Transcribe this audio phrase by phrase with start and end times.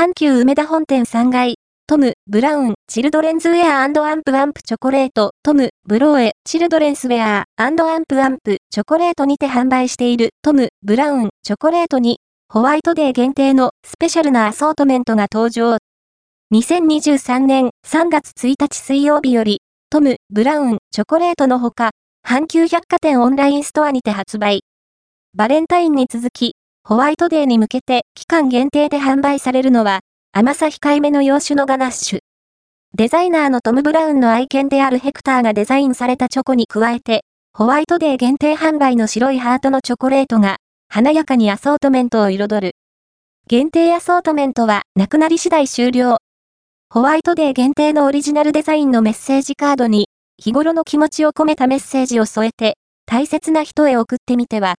[0.00, 1.56] 阪急梅田本店3階、
[1.86, 4.22] トム、ブラウン、チルドレンズウェアアンプアン
[4.54, 12.18] プチョコレート、トム、ブローエ、チルドレンスウェアアンプアンプチョコレートにて販売しているトム、ブラウン、チョコレートに、
[12.48, 15.76] ホワイトデー限定のスペシャルなアソートメントが登場。
[16.54, 19.60] 2023年3月1日水曜日より、
[19.90, 21.90] トム、ブラウン、チョコレートのほか、
[22.26, 24.62] 阪急百貨店オンラインストアにて発売。
[25.34, 30.00] バレンタインに続き、ホワイトデーに向けて期間限定で販売されるのは、
[30.32, 32.20] 甘さ控えめの洋酒のガナッシュ。
[32.96, 40.56] デザイナーのトム・ブラウンの愛犬であるヘクターがデザインされたチョコに加えて、ホワイトデー限定販売の白いハートのチョコレートが、
[40.88, 42.72] 華やかにアソートメントを彩る。
[43.46, 46.18] 限定アソートメントは、なくなり次第終了。
[46.88, 54.68] ホワイトデー限定のオリジナルデザインのメッセージカードに、日頃の気持ちを込めたメッセージを添えて、大切な人へ送ってみては、